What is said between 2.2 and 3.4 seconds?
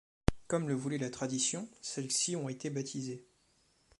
ont été baptisées.